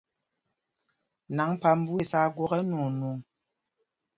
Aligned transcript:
Naŋg 1.35 1.51
phamb 1.61 1.83
wes 1.95 2.11
aa 2.19 2.31
gwok 2.35 2.51
ɛnwɔɔnɔŋ. 2.57 3.17